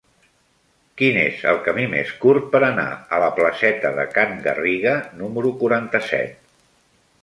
Quin 1.01 1.19
és 1.23 1.43
el 1.51 1.59
camí 1.67 1.85
més 1.91 2.15
curt 2.25 2.49
per 2.57 2.63
anar 2.69 2.87
a 2.89 3.21
la 3.27 3.31
placeta 3.39 3.95
de 4.01 4.09
Can 4.19 4.37
Garriga 4.51 4.99
número 5.23 5.57
quaranta-set? 5.63 6.47